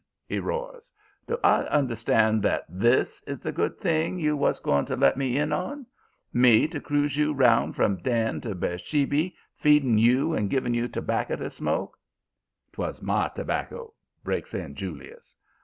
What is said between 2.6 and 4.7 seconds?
THIS is the good thing you was